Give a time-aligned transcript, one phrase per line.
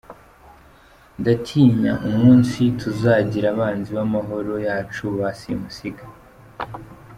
[1.19, 6.05] Ndatinya umunsi, tuzagira abanzi b’ amahoro yacu ba simusiga.